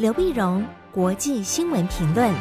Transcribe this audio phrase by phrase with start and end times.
[0.00, 2.32] 刘碧荣，国际新闻评论。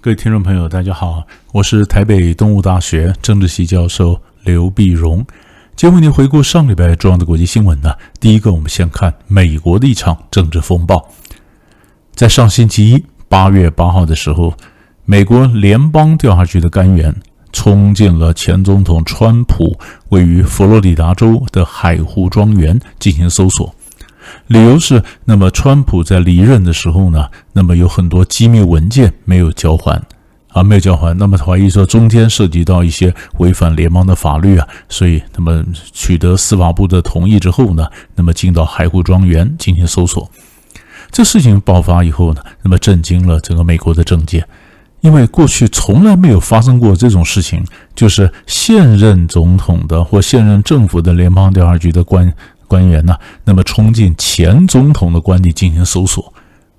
[0.00, 5.26] 各位听众朋友，大家好，我是台北东吴大学政治系教授刘碧荣。
[5.74, 7.92] 今天为您回顾上礼拜重要的国际新闻呢。
[8.20, 11.10] 第一个，我们先看美国的一场政治风暴。
[12.14, 14.54] 在上星期一，八月八号的时候，
[15.04, 17.12] 美国联邦调查局的干员。
[17.52, 23.74] 冲进了前总统川普位于佛罗里达州的海湖庄园进行搜索，
[24.46, 30.00] 理由是，那么川普在离任的时候呢，那么有很多机密文件没有交还，
[30.48, 40.30] 啊，没有交还，那么怀疑说中间涉及到一些违反联邦的法律啊，所以那么取得司法部的同意之后呢，那么进到海湖庄园进行搜索，
[41.10, 44.46] 这事情爆发以后呢，那么震惊了整个美国的政界。
[45.02, 52.32] 因为过去从来没有发生过这种事情，就是现任总统的或现任政府的联邦调查局的官
[52.66, 56.32] 官员呢，那么冲进前总统的官邸进行搜索，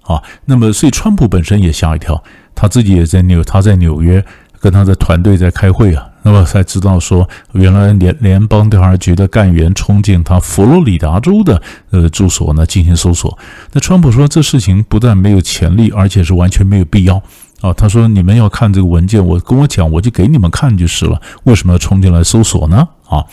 [0.03, 2.23] 啊，那么所以川普本身也吓一跳，
[2.55, 4.23] 他自己也在纽，他在纽约
[4.59, 13.37] 跟他的团队在开会啊，那么才知道说，原来联联邦调查局的干员冲进他佛罗里达州的呃住所呢进行搜索，
[13.73, 17.21] 那川普说这事情不但没有潜力，而且是完全没有必要。
[17.63, 21.21] 啊，他说：“你们要看这个文件，我跟我讲，我就给你们看就是了。
[21.45, 22.85] 为什么要冲进来搜索呢？
[23.07, 23.23] 啊，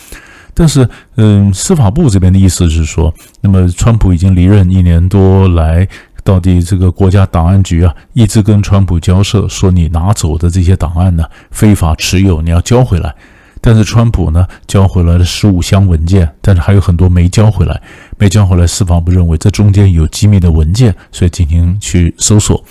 [0.55, 5.89] 但是，嗯，司法部这边的意思是说，那么川普已经离任一年多来，
[6.23, 13.13] 到底这个国家档案局啊，一直跟川普交涉，说你拿走的这些档案呢，非法持有，你要交回来。
[13.61, 17.83] 但是川普呢，交回来了十五箱文件，但是还有很多没交回来，
[18.17, 18.65] 没交回来。
[18.65, 22.63] 司法部认为这中间有机密的文件，所以进行去搜索。”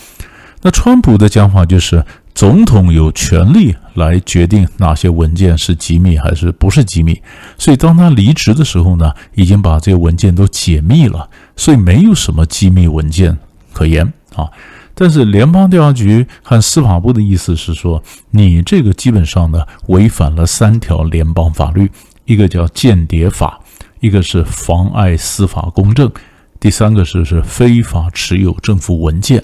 [0.62, 2.04] 那川普的讲法就是，
[2.36, 7.22] 总统有权利来决定哪些文件是机密还是不是机密。
[7.58, 13.38] 所以当他离职的时候呢，已经把这些文件都解密了，所以没有什么机密文件
[13.72, 14.50] 可言啊。
[14.94, 21.90] 但是联邦调查局和司法部的意思是说，你这个基本上呢违反了三条联邦法律，
[22.25, 23.62] 一个叫间谍法，
[24.02, 26.12] 一个是妨碍司法公正，
[26.59, 29.42] 第三个是是非法持有政府文件。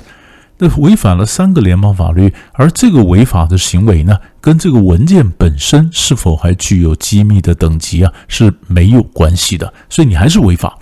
[0.58, 9.74] 那违反了三个联邦法律，而这个违法的行为呢，跟这个文件本身是否还具有机密的等级啊，是没有关系的。
[9.90, 10.78] 所以你还是违法，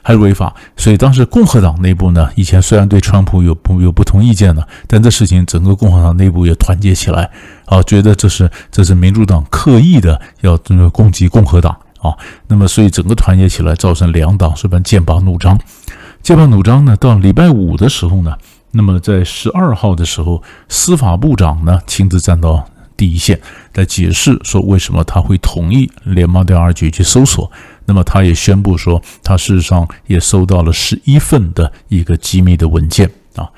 [0.00, 0.54] 还是违法。
[0.76, 7.28] 所以当时共和党内部呢，以前虽然对川普有不有不同意见呢，但这事情整个共和党内部也团结起来
[7.64, 12.14] 啊，觉得这是这是民主党刻意的要这个攻击共和党啊。
[12.46, 15.58] 那么所以整个团结起来，造成两党这边剑拔弩张，
[16.22, 18.32] 剑拔弩张呢，到礼拜五的时候呢。
[18.76, 23.40] 那么在十二号的时候，司法部长呢亲自站到第一线
[23.74, 27.50] 来解释说，为什么他会同意联邦调查局去搜索。
[27.86, 33.48] 那么他也宣布说，他事实上也收到了十一份的一个机密的文件啊。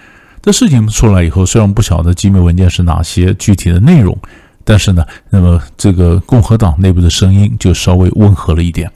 [0.41, 4.17] 这事情出来以后，虽然不晓得机密文件是哪些具体的内容，
[4.65, 8.91] 但是呢，那么这个共和党内部的声音就稍微温和了一点。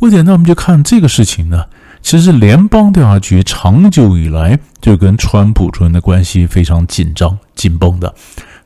[0.00, 1.64] 为点，那我们就看这个事情呢。
[2.02, 8.12] 其实，联邦调查局长久以来就跟川普之间的关系非常紧张、紧绷的。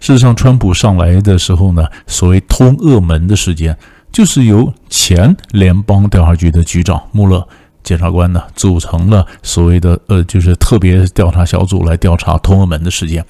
[0.01, 3.77] 事实上，川普上来的时候呢，所谓“通俄门”的事件，
[4.13, 7.47] 就是由前联邦调查局的局长穆勒
[7.83, 13.25] 检察官呢组成了所谓的呃，就是特别调查小组来调查通俄门的事件。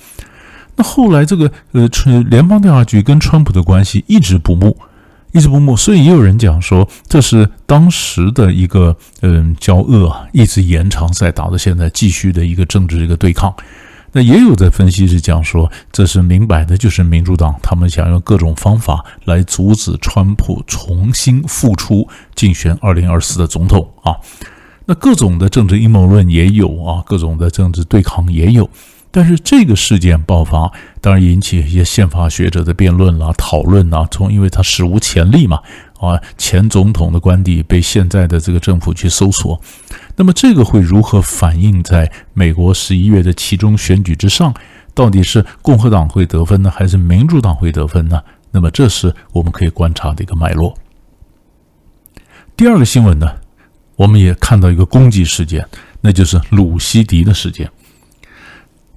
[0.76, 1.88] 那后来，这个呃，
[2.28, 4.76] 联邦调查局跟川普的关系一直不睦。
[5.34, 13.52] 一直不睦，所以也有人讲说，这是当时的一个嗯交恶啊，一直延长赛打到现在，继续的一个政治一个对抗。
[14.12, 24.14] 那也有的分析是讲说，这是明摆的，就是民主党他们想用各种方法来阻止川普重新复出竞选二零二四的总统啊。
[24.86, 28.70] 那各种的政治阴谋论也有啊，各种的政治对抗也有。
[29.16, 34.04] 但是这个事件爆发，当然引起一些宪法学者的辩论啦、讨论啦。
[34.10, 35.60] 从因为它史无前例嘛，
[36.00, 39.60] 啊，前总统的官邸被现在的这个政府去搜索，
[40.16, 44.52] 那么这个会如何反映在美国十一月的期中选举之上？
[44.94, 48.20] 到底是共和党会得分呢，还是民主党会得分呢？
[48.50, 50.76] 那么这是我们可以观察的一个脉络。
[52.56, 53.30] 第二个新闻呢，
[53.94, 55.64] 我们也看到一个攻击事件，
[56.00, 57.70] 那就是鲁西迪的事件。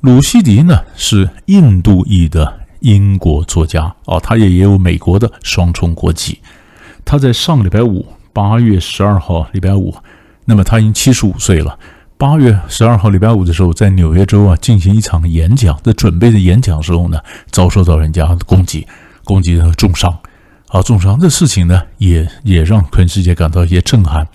[0.07, 6.39] 鲁西迪呢是印度裔的英国作家哦，他也也有美国的双重国籍。
[7.04, 9.94] 他在上个礼拜五，八月十二号礼拜五，
[10.45, 11.77] 那么他已经七十五岁了。
[12.18, 17.19] 八月十二号礼拜五的时候，在纽约州啊进行一场演讲，在准备的演讲的时候呢，
[17.51, 18.88] 遭受到人家的攻击，
[19.25, 20.18] 攻击的重伤
[20.69, 24.25] 啊，重伤这事情呢，也也让全世界感到一些震撼。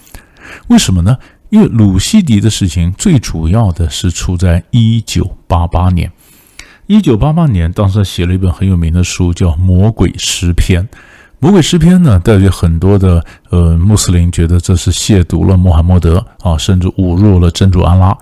[0.66, 1.16] 为什么呢？
[1.52, 6.10] 因为鲁西迪的事情最主要的是出在一九八八年。
[6.86, 10.82] 一九八八年，当时他写了一本很有名的书，叫《魔鬼诗篇》。
[11.40, 18.16] 《魔鬼诗篇》呢，带着很多的呃穆斯林觉得这是亵渎了穆罕默德啊，甚至侮辱了真主安拉。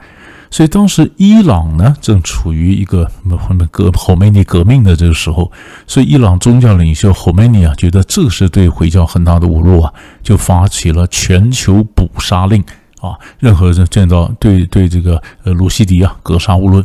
[0.50, 3.09] 所以当时伊朗呢正处于一个
[3.47, 5.53] 什么革侯梅尼革命的这个时候，
[5.87, 12.65] 所以伊朗宗教领袖侯梅尼啊觉得这是对回教很大的侮辱啊，就发起了全球捕杀令
[13.00, 16.85] 啊，任何人见到对对这个呃鲁西迪啊格杀勿论，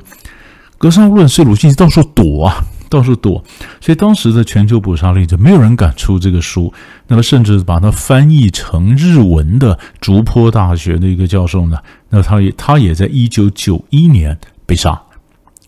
[0.77, 2.63] 格杀勿论，所以鲁西迪到处躲啊。
[2.87, 3.43] 到处躲，
[3.81, 6.71] 所以当时的全球捕杀令就没有人敢出这个书。
[7.07, 11.79] 那么，甚至把它翻译成日文的竹坡大学的一个教授呢，
[12.09, 14.37] 那他也他也在一九九一年
[14.67, 15.01] 被杀，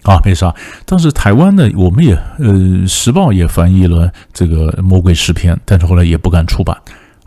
[0.03, 0.53] 啊，被杀。
[0.85, 6.77] 当时台湾呢，我们也呃，时报也翻译了这个《魔鬼诗篇》，但是后来也不敢出版。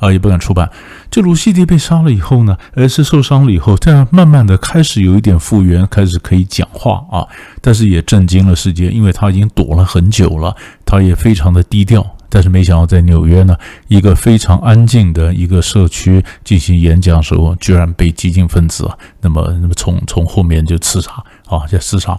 [0.00, 0.68] 啊，也不敢出版。
[1.10, 7.24] 这鲁西迪被杀了以后呢，而是受伤了以后，这样慢慢的开始有一点复原，开始可以讲话啊。
[7.60, 12.04] 但是也震惊了世界，因为他已经躲了很久了，他也非常的低调。
[12.32, 13.56] 但是没想到在纽约呢，
[13.88, 21.10] 一个非常安静的一个社区进行演讲的时候，居然被激进分子啊，那么那么从从后面就刺杀
[21.50, 22.18] 啊，就刺杀。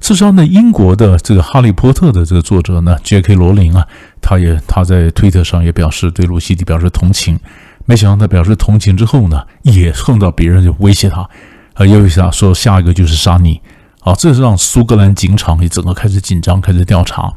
[0.00, 3.34] 刺杀呢，英国的这个《哈利波特》的这个作者呢，J.K.
[3.34, 3.86] 罗琳啊，
[4.20, 7.38] 他也他在推特上也表示对露西迪表示同情。
[7.86, 11.28] 没想到他表示同情之后呢，也碰到别人就威胁他，
[11.74, 13.60] 啊，又威胁他说下一个就是杀你。
[14.00, 17.32] 啊，这是让苏格兰警场也整个开始紧张，开始调查。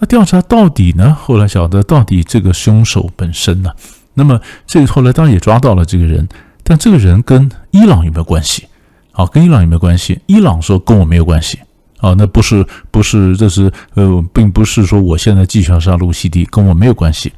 [0.00, 1.16] 那调查到底呢？
[1.18, 3.70] 后来晓得到底这个凶手本身呢？
[4.14, 6.28] 那么这后来当然也抓到了这个人，
[6.62, 8.66] 但这个人跟伊朗有没有关系？
[9.14, 10.20] 啊，跟伊朗有没有关系？
[10.26, 11.58] 伊朗说跟我没有关系。
[12.00, 17.32] 啊，那不是不是，这是呃，并不是说我现在继续要杀鲁西迪，跟我没有关系。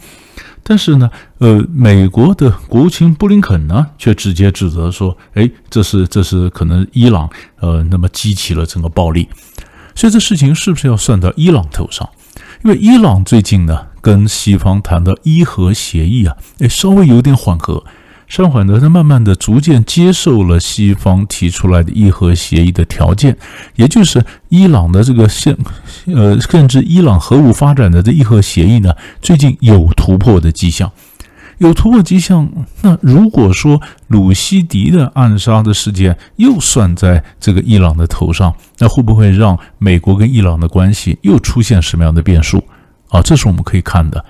[0.65, 1.09] 但是呢，
[1.39, 7.31] 呃，美国的国务卿布林肯呢，却直接指责说，哎，这是这是可能伊朗
[7.61, 9.29] 呃，那么激起了整个暴力。
[9.95, 12.09] 所以这事情是不是要算到伊朗头上？
[12.65, 17.85] 因为伊朗最近呢，跟西方谈的伊核协议啊，哎，稍微有点缓和。
[18.29, 23.37] 稍缓的，他慢慢的、逐渐接受了西方提出来的伊核协议的条件，
[23.77, 25.57] 也就是伊朗的这个现，
[26.07, 28.93] 呃，甚至伊朗核武发展的这伊核协议呢，
[29.23, 30.91] 最近有突破的迹象，
[31.59, 32.49] 有突破迹象。
[32.83, 42.63] 那如果说鲁西迪的暗杀的事件又算在这个伊朗的头上，那会不会让美国跟伊朗的关系又出现什么样的变数？
[43.09, 44.25] 啊，这是我们可以看的。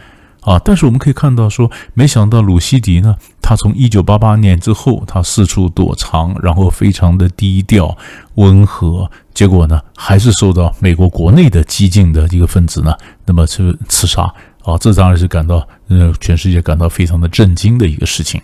[0.46, 0.60] 啊！
[0.64, 7.98] 但是我们可以看到说，没想到鲁西迪呢，他从一九八八年之后，他四处躲藏，然后非常的低调
[8.36, 12.94] 温和，结果呢，还是受到美国国内的激进的一个分子呢，
[13.24, 14.22] 那么去刺杀
[14.62, 14.78] 啊！
[14.78, 18.40] 这当然是感到呃，全世界感到非常的震惊的一个事情。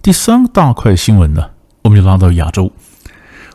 [0.00, 1.50] 第三大块新闻呢，
[1.82, 2.70] 我们就拉到亚洲。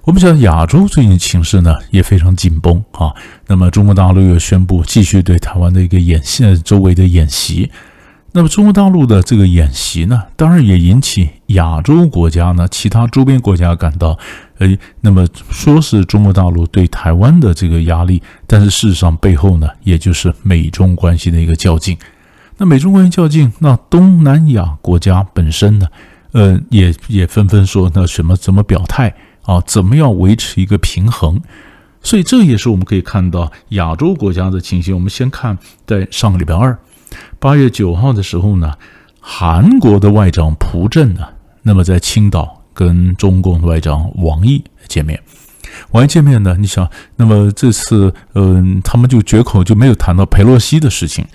[0.09, 3.13] 我们讲亚洲最近情势呢也非常紧绷啊。
[3.45, 7.69] 那么中国大陆又宣布继续对台湾的一个演习，周围的演习。
[8.31, 14.17] 那么中国大陆的这个演习呢，当然也引起亚洲国家呢，其他周边国家感到，
[14.57, 21.95] 哎，那么说是中国大陆对台湾的这个压力，但是事实上背后呢，也就是美中关系的一个较劲。
[22.57, 25.85] 那美中关系较劲，那东南亚国家本身呢，
[26.31, 29.13] 呃，也也纷纷说，那什么怎么表态？
[29.49, 31.41] 啊，怎么样维持一个平衡？
[32.03, 34.94] 所以这也是我们可以看到亚洲国家的情形。
[34.94, 36.77] 我们先看在上个礼拜二，
[37.39, 38.71] 八月九号的时候呢，
[39.19, 41.27] 韩国的外长朴振呢，
[41.63, 45.19] 那么在青岛跟中共的外长王毅见面。
[45.94, 51.25] 王毅见面呢，你想，那么这次嗯、他们就绝口就没有谈到佩洛西的事情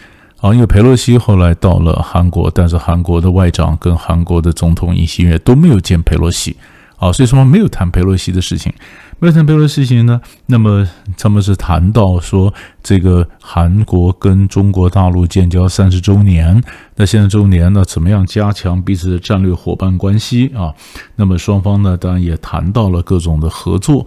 [0.40, 6.56] 啊，因为佩洛西后来到了韩国，但是韩国的外长跟韩国的总统尹锡悦都没有见佩洛西。
[7.04, 8.72] 啊，所以说没有谈佩洛西的事情，
[9.18, 10.18] 没有谈佩洛西事情呢。
[10.46, 16.64] 那么他们是谈到说，这个韩国跟中国大陆建交三十周年，
[16.96, 20.72] 那现在周年呢，怎么样加强彼此的战略伙伴关系啊？
[21.16, 24.06] 那么双方呢，当然也谈到了各种的合作，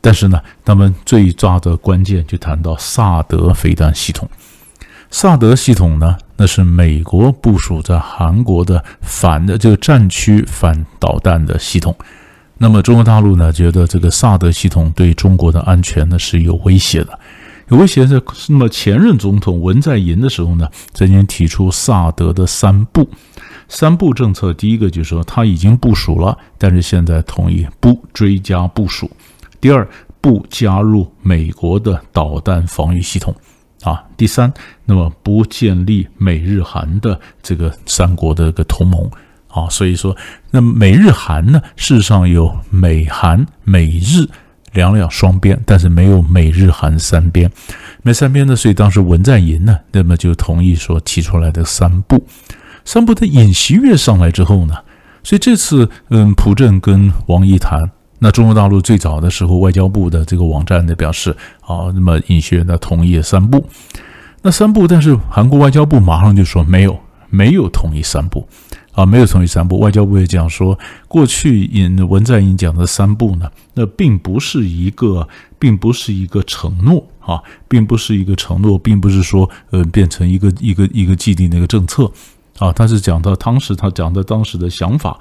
[0.00, 4.28] 但是呢，他们最抓的关键就谈到萨德飞弹系统。
[5.12, 11.94] 萨德系统呢，那是美国部署在韩国的反的这个战区反导弹的系统。
[12.62, 17.18] 那么中国大陆呢，觉得这个萨德系统对中国的安全呢是有威胁的，
[17.70, 18.22] 有威胁的。
[18.48, 23.10] 那么前任总统文在寅的时候呢，曾经提出萨德的三不，
[23.66, 24.54] 三不政策。
[24.54, 29.10] 第一个就是说他已经部署了，但是现在同意不追加部署。
[29.60, 29.84] 第二，
[30.20, 33.34] 不加入美国的导弹防御系统。
[33.82, 34.04] 啊。
[34.16, 34.54] 第三，
[34.84, 39.10] 那么不建立美日韩的这个三国的一个同盟
[39.52, 39.68] 啊。
[39.70, 40.16] 所以说，
[40.50, 44.28] 那美日韩呢，事实上有美韩、美日
[44.72, 47.50] 两两双边，但是没有美日韩三边。
[48.02, 52.26] 美三边呢，所以当时文在寅呢，那么就同意说提出来的三不。
[52.84, 54.74] 三不的尹锡悦上来之后呢，
[55.22, 57.80] 所以这次嗯，朴正跟王毅谈。
[58.18, 63.68] 那中国大陆最早的时候，外交部的这个网站呢表示，啊，那么尹锡悦呢同意三不，
[64.42, 66.98] 那三不，但是韩国外交部马上就说没有，
[67.30, 68.46] 没有同意三不，
[68.92, 69.78] 啊，没有同意三步。
[69.78, 82.10] 外交部也讲说，过去尹文在寅讲的三步呢，那并不是一个，并不是一个承诺啊，并不是一个承诺，并不是说呃变成一个一个一个既定的一个政策
[82.58, 85.18] 啊，他是讲到当时他讲的当时的想法。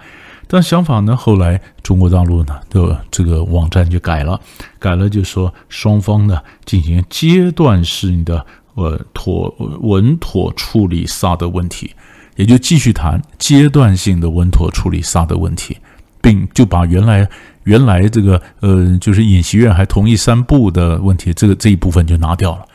[0.48, 1.16] 但想法呢？
[1.16, 4.38] 后来中国大陆呢的这个网站就改了，
[4.80, 11.92] 改了就说双方呢进行阶段性的呃妥稳妥处理萨德问题，
[12.42, 15.78] 也就继续谈阶段性的稳妥处理萨德问题，
[16.22, 17.30] 并就把原来
[17.66, 22.66] 原来这个呃就是尹锡悦还同意三步的问题，这个这一部分就拿掉了。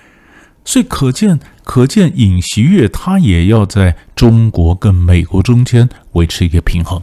[0.65, 7.03] 所以可见可见尹锡悦他也要在中国跟美国中间维持一个平衡。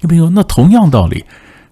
[0.00, 0.30] 有没有？
[0.30, 1.26] 那同样道理，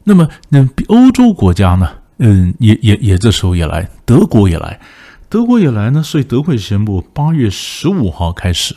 [0.05, 1.91] 那么那欧洲国家呢？
[2.19, 4.79] 嗯，也也也这时候也来，德国也来，
[5.31, 6.03] 德国也来呢。
[6.03, 8.75] 所以德国宣布，八月十五号开始，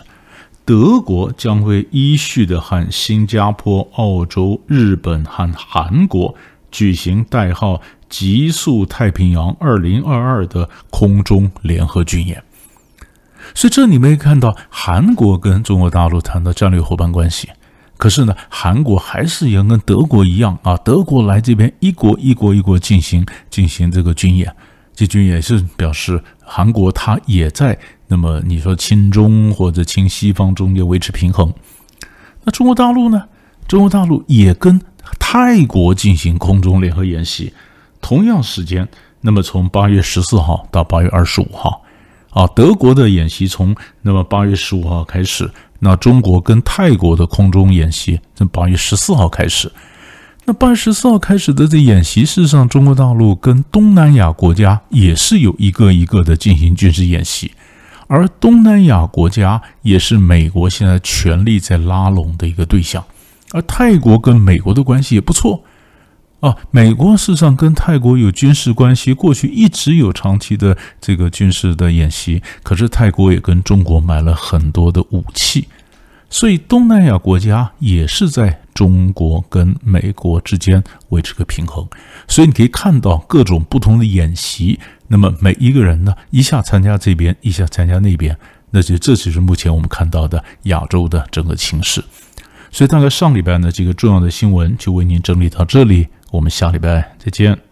[0.71, 6.33] 德国将会依序的和新加坡、澳洲、日本和韩国
[6.71, 12.41] 举行代号“极速太平洋二零二二”的空中联合军演。
[13.53, 17.49] 所以这里面看到韩国跟中国大陆谈的战略伙伴关系。
[17.97, 24.55] 可是呢，韩国还是要跟德国一样啊，德国来这边一国一国一国进行进行这个军演，
[24.95, 27.77] 这军演是表示韩国它也在
[28.11, 31.51] 那么你说亲中或者亲西方中间维持平衡。
[32.43, 33.23] 那中国大陆呢？
[33.69, 34.81] 中国大陆也跟
[35.17, 37.53] 泰国进行空中联合演习，
[38.01, 38.85] 同样时间，
[39.21, 41.83] 那么从八月十四号到八月二十五号，
[42.31, 45.49] 啊，德国的演习从那么八月十五号开始。
[45.79, 49.71] 那中国跟泰国的空中演习从八月十四号开始，
[50.43, 57.53] 那八月十四号开始的这演习，事实上中国大陆跟东南亚国家也是有一个一个的进行军事演习，
[58.11, 63.01] 而东南亚国家也是美国现在全力在拉拢的一个对象，
[63.53, 65.63] 而泰国跟美国的关系也不错。
[66.41, 72.43] 啊，美国事实上跟泰国有军事关系，过去一直有长期的这个军事的演习。
[72.63, 75.69] 可是泰国也跟中国买了很多的武器，
[76.29, 81.87] 所以东南亚国家也是在中国跟美国之间维持个平衡。
[82.27, 88.37] 所以你可以看到各种不同的演习，那么每一个人呢，一下参加这边，一下参加那边，
[88.69, 92.01] 那就这就是目前我们看到的亚洲的整个情势。
[92.71, 96.07] 所以大概上礼拜呢，几个重要的新闻就为您整理到这里。
[96.31, 97.70] 我们下礼拜再见。